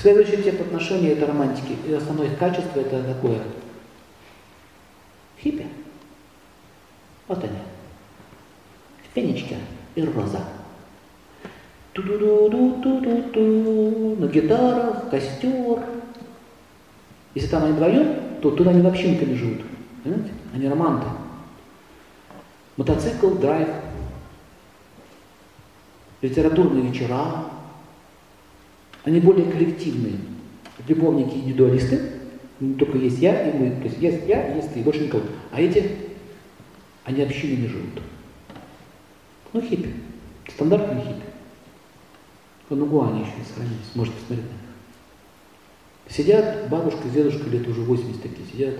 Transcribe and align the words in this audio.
Следующий 0.00 0.42
тип 0.42 0.60
отношений 0.60 1.08
это 1.08 1.26
романтики. 1.26 1.76
И 1.86 1.92
основное 1.92 2.28
их 2.28 2.38
качество 2.38 2.80
это 2.80 3.02
такое. 3.02 3.40
Хиппи. 5.42 5.66
Вот 7.28 7.44
они. 7.44 7.58
Фенечка 9.14 9.56
и 9.94 10.02
роза. 10.02 10.40
Ту-ду-ду-ду-ду-ду-ду. 11.92 14.16
На 14.16 14.26
гитарах, 14.26 15.10
костер. 15.10 15.84
Если 17.34 17.48
там 17.48 17.64
они 17.64 17.74
вдвоем, 17.74 18.40
то 18.40 18.50
тут 18.50 18.66
они 18.66 18.86
общинками 18.86 19.34
живут. 19.34 19.60
Понимаете? 20.02 20.30
Они 20.54 20.68
романты. 20.68 21.06
Мотоцикл, 22.76 23.34
драйв, 23.34 23.68
литературные 26.22 26.86
вечера, 26.86 27.44
они 29.04 29.20
более 29.20 29.50
коллективные. 29.50 30.14
Любовники 30.88 31.36
индивидуалисты, 31.36 32.00
только 32.78 32.98
есть 32.98 33.18
я 33.18 33.50
и 33.50 33.56
мы. 33.56 33.70
То 33.70 33.84
есть 33.84 33.98
есть 34.00 34.26
я, 34.26 34.54
есть 34.54 34.72
ты, 34.72 34.80
больше 34.80 35.00
никого. 35.00 35.22
А 35.50 35.60
эти, 35.60 35.90
они 37.04 37.22
общинами 37.22 37.66
живут. 37.66 38.02
Ну, 39.52 39.60
хиппи. 39.60 39.94
Стандартные 40.48 41.00
хиппи. 41.00 41.22
В 42.68 42.76
Нугуане 42.76 43.22
еще 43.22 43.32
сохранились, 43.48 43.94
можете 43.94 44.16
посмотреть 44.18 44.46
на 44.46 44.52
них. 44.52 44.60
Сидят 46.08 46.68
бабушка 46.68 47.08
с 47.08 47.10
дедушкой 47.12 47.50
лет 47.50 47.66
уже 47.66 47.80
80 47.80 48.22
такие, 48.22 48.46
сидят 48.52 48.74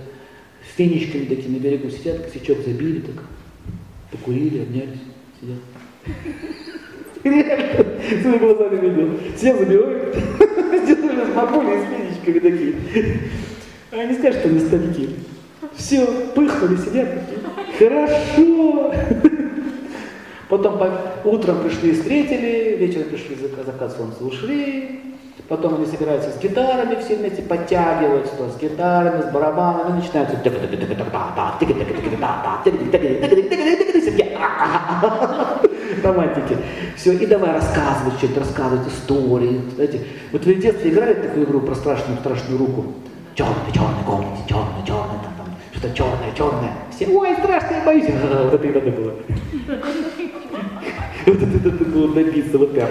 с 0.65 0.75
фенечками 0.75 1.25
такие 1.25 1.49
на 1.49 1.59
берегу, 1.59 1.89
сидят, 1.89 2.25
косячок 2.25 2.59
забили 2.59 3.01
так, 3.01 3.23
покурили, 4.11 4.61
обнялись, 4.61 4.99
сидят. 5.39 5.59
Своими 8.21 8.37
глазами 8.37 8.79
видел. 8.79 9.19
Все 9.35 9.55
забивают, 9.55 10.15
сделали 10.83 11.25
с 11.31 11.35
бабулей 11.35 11.81
с 11.81 11.85
фенечками 11.85 12.39
такие. 12.39 12.75
А 13.91 13.95
они 13.99 14.13
скажут, 14.13 14.39
что 14.39 14.49
они 14.49 14.59
старики. 14.59 15.09
Все, 15.75 16.05
пыхнули, 16.35 16.77
сидят. 16.77 17.09
Хорошо. 17.77 18.93
Потом 20.49 20.77
по, 20.77 20.91
утром 21.23 21.63
пришли, 21.63 21.93
встретили, 21.93 22.75
вечером 22.77 23.05
пришли, 23.05 23.37
закат 23.65 23.95
солнца 23.95 24.23
ушли, 24.23 25.01
Потом 25.51 25.75
они 25.75 25.85
собираются 25.85 26.31
с 26.31 26.41
гитарами 26.41 26.95
все 27.01 27.17
вместе, 27.17 27.41
подтягиваются 27.41 28.33
то, 28.37 28.49
с 28.49 28.57
гитарами, 28.57 29.21
с 29.21 29.33
барабанами, 29.33 29.99
начинаются 29.99 30.37
романтики. 36.03 36.57
Все, 36.95 37.13
и 37.13 37.25
давай 37.25 37.53
рассказывать 37.53 38.17
что-то, 38.17 38.41
рассказывать 38.41 38.87
истории. 38.87 39.61
Знаете, 39.75 40.01
вот 40.31 40.45
вы 40.45 40.55
в 40.55 40.59
детстве 40.59 40.91
играли 40.91 41.13
такую 41.13 41.45
игру 41.45 41.61
про 41.61 41.75
страшную, 41.75 42.19
страшную 42.19 42.57
руку? 42.57 42.93
Черный, 43.35 43.71
черный, 43.73 44.03
комнате, 44.05 44.41
черный, 44.47 44.85
черный, 44.85 45.19
там, 45.23 45.33
там, 45.37 45.55
что-то 45.71 45.93
черное, 45.95 46.33
черное. 46.35 46.71
Все, 46.93 47.07
ой, 47.07 47.35
страшно, 47.35 47.75
я 47.75 47.85
боюсь. 47.85 48.05
Вот 48.31 48.53
это 48.53 48.67
и 48.67 48.73
надо 48.73 48.91
было. 48.91 49.13
Вот 51.25 51.37
это 51.37 51.85
было 51.85 52.13
добиться, 52.13 52.57
вот 52.57 52.73
так. 52.73 52.89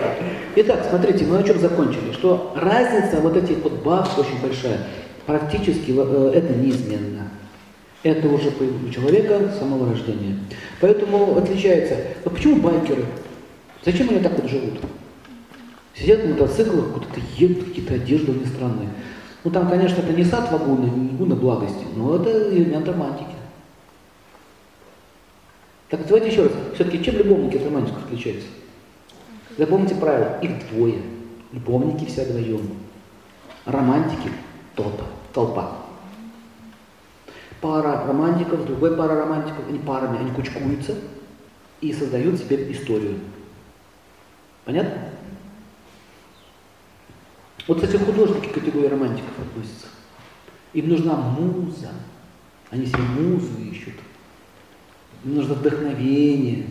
Итак, 0.57 0.87
смотрите, 0.89 1.25
мы 1.27 1.39
о 1.39 1.43
чем 1.43 1.59
закончили, 1.59 2.13
что 2.13 2.53
разница 2.57 3.21
вот 3.21 3.37
этих 3.37 3.59
вот 3.59 3.83
баб 3.83 4.09
очень 4.19 4.41
большая. 4.41 4.79
Практически 5.27 5.93
э, 5.97 6.33
это 6.35 6.55
неизменно. 6.55 7.29
Это 8.03 8.29
уже 8.29 8.49
у 8.49 8.91
человека 8.91 9.51
с 9.51 9.59
самого 9.59 9.91
рождения. 9.91 10.39
Поэтому 10.81 11.37
отличается. 11.37 11.97
А 12.25 12.31
почему 12.31 12.57
байкеры? 12.57 13.05
Зачем 13.85 14.09
они 14.09 14.21
так 14.21 14.39
вот 14.39 14.51
живут? 14.51 14.81
Сидят 15.95 16.25
на 16.25 16.31
мотоциклах, 16.31 16.93
куда-то 16.95 17.21
едут, 17.37 17.65
какие-то 17.65 17.95
одежды 17.95 18.33
них 18.33 18.49
странные. 18.49 18.89
Ну 19.45 19.51
там, 19.51 19.69
конечно, 19.69 20.01
это 20.01 20.13
не 20.13 20.25
сад 20.25 20.51
вагона, 20.51 20.87
не 20.87 21.11
гуна 21.11 21.35
благости, 21.35 21.85
но 21.95 22.17
это 22.17 22.55
элемент 22.55 22.89
романтики. 22.89 23.35
Так 25.91 26.07
давайте 26.07 26.31
еще 26.31 26.45
раз. 26.45 26.53
Все-таки 26.75 27.05
чем 27.05 27.17
любовники 27.17 27.57
от 27.57 27.65
романтиков 27.65 28.05
отличаются? 28.07 28.47
Запомните 29.59 29.95
правило, 29.95 30.39
их 30.41 30.51
двое. 30.71 31.03
Любовники 31.53 32.07
все 32.07 32.25
вдвоем. 32.25 32.63
Романтики– 33.67 34.31
толпа. 34.77 35.05
толпа. 35.35 35.90
Пара 37.61 38.07
романтиков, 38.07 38.65
другой 38.67 38.97
пара 38.97 39.17
романтиков, 39.17 39.69
они 39.69 39.79
парами, 39.79 40.19
они 40.19 40.31
кучкуются 40.31 40.97
и 41.81 41.93
создают 41.93 42.39
себе 42.39 42.71
историю. 42.73 43.19
Понятно? 44.65 45.11
Вот, 47.67 47.81
кстати, 47.81 48.03
художники 48.03 48.49
к 48.49 48.55
категории 48.55 48.89
романтиков 48.89 49.39
относятся. 49.39 49.87
Им 50.73 50.89
нужна 50.89 51.17
муза. 51.17 51.91
Они 52.71 52.87
себе 52.87 53.03
музу 53.03 53.61
ищут. 53.71 53.95
Им 55.25 55.35
нужно 55.35 55.55
вдохновение. 55.55 56.67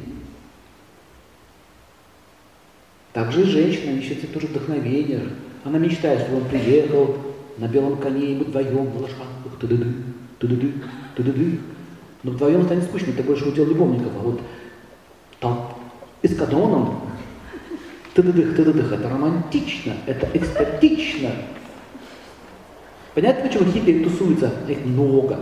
Также 3.13 3.41
и 3.41 3.45
женщина 3.45 3.91
ищет 3.97 4.19
себе 4.19 4.33
тоже 4.33 4.47
вдохновение. 4.47 5.29
Она 5.63 5.77
мечтает, 5.77 6.21
чтобы 6.21 6.37
он 6.37 6.49
приехал 6.49 7.17
на 7.57 7.67
белом 7.67 7.97
коне, 7.97 8.31
и 8.31 8.35
мы 8.35 8.45
вдвоем 8.45 8.93
на 8.93 8.99
лошадках, 8.99 9.59
тыды-ды, 9.59 9.93
тыды-ды, 10.39 10.73
тыды-ды. 11.15 11.59
Но 12.23 12.31
вдвоем 12.31 12.63
станет 12.65 12.83
скучно, 12.83 13.11
это 13.11 13.23
больше 13.23 13.47
удел 13.47 13.65
любовников. 13.65 14.11
А 14.19 14.23
вот 14.23 14.41
там 15.39 15.73
эскадроном, 16.21 17.01
тыды-дых, 18.13 18.55
тыды-дых, 18.55 18.91
это 18.91 19.09
романтично, 19.09 19.93
это 20.05 20.27
экстатично. 20.33 21.31
Понятно, 23.13 23.47
почему 23.47 23.71
хиппи 23.71 24.03
тусуются? 24.03 24.51
Их 24.67 24.85
много. 24.85 25.39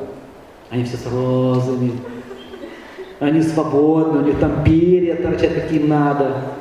Они 0.69 0.83
все 0.83 0.97
с 0.97 1.05
розами, 1.05 1.93
они 3.19 3.41
свободны, 3.41 4.19
у 4.19 4.25
них 4.25 4.39
там 4.39 4.63
перья 4.63 5.15
торчат, 5.15 5.53
какие 5.53 5.79
надо. 5.79 6.53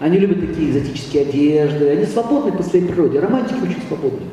Они 0.00 0.18
любят 0.18 0.40
такие 0.40 0.70
экзотические 0.70 1.22
одежды. 1.22 1.88
Они 1.88 2.04
свободны 2.04 2.52
по 2.52 2.62
своей 2.62 2.86
природе. 2.86 3.20
Романтики 3.20 3.62
очень 3.62 3.82
свободны. 3.88 4.26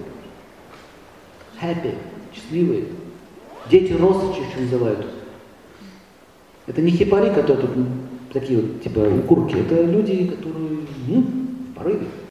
Happy, 1.62 1.96
счастливые. 2.34 2.86
Дети 3.70 3.94
Росычи 3.94 4.42
еще 4.42 4.60
называют. 4.62 5.06
Это 6.68 6.82
не 6.82 6.92
хипари, 6.92 7.34
которые 7.34 7.68
тут 7.68 7.72
такие 8.34 8.60
вот, 8.60 8.82
типа, 8.82 9.00
укурки. 9.00 9.56
Это 9.56 9.84
люди, 9.84 10.28
которые, 10.28 10.80
ну, 11.08 11.22
в 11.22 11.74
порыве. 11.76 12.08